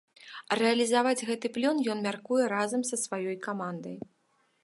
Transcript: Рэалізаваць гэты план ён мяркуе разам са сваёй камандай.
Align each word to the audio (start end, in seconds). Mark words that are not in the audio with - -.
Рэалізаваць 0.59 1.25
гэты 1.27 1.51
план 1.57 1.83
ён 1.93 2.01
мяркуе 2.07 2.43
разам 2.55 2.81
са 2.93 3.01
сваёй 3.05 3.35
камандай. 3.47 3.97